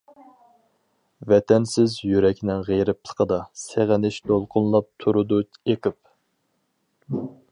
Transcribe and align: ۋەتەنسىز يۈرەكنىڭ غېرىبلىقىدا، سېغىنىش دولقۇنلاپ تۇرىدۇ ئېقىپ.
ۋەتەنسىز 1.31 1.97
يۈرەكنىڭ 2.11 2.63
غېرىبلىقىدا، 2.69 3.39
سېغىنىش 3.65 4.19
دولقۇنلاپ 4.31 4.89
تۇرىدۇ 5.05 5.41
ئېقىپ. 5.51 6.01